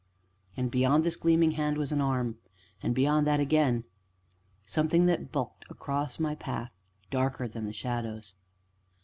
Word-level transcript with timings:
And, 0.57 0.71
beyond 0.71 1.03
this 1.03 1.15
gleaming 1.15 1.51
hand, 1.51 1.77
was 1.77 1.91
an 1.91 2.01
arm, 2.01 2.39
and 2.81 2.95
beyond 2.95 3.27
that 3.27 3.39
again, 3.39 3.83
something 4.65 5.05
that 5.05 5.31
bulked 5.31 5.63
across 5.69 6.17
my 6.17 6.33
path, 6.33 6.71
darker 7.11 7.47
than 7.47 7.65
the 7.65 7.71
shadows. 7.71 8.33